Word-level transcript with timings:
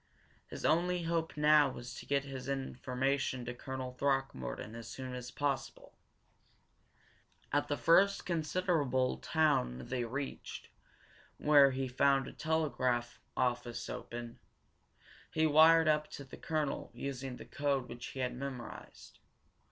His 0.47 0.65
only 0.65 1.03
hope 1.03 1.37
now 1.37 1.69
was 1.69 1.93
to 1.93 2.07
get 2.07 2.23
his 2.23 2.49
information 2.49 3.45
to 3.45 3.53
Colonel 3.53 3.91
Throckmorton 3.93 4.73
as 4.73 4.87
soon 4.87 5.13
as 5.13 5.29
possible. 5.29 5.93
At 7.53 7.67
the 7.67 7.77
first 7.77 8.25
considerable 8.25 9.17
town 9.17 9.77
they 9.89 10.03
reached, 10.03 10.69
where 11.37 11.69
he 11.69 11.87
found 11.87 12.27
a 12.27 12.33
telegraph 12.33 13.19
office 13.37 13.87
open, 13.91 14.39
he 15.31 15.45
wired 15.45 15.87
to 16.13 16.23
the 16.23 16.35
colonel, 16.35 16.89
using 16.95 17.35
the 17.35 17.45
code 17.45 17.87
which 17.87 18.07
he 18.07 18.21
had 18.21 18.33
memorized. 18.35 19.19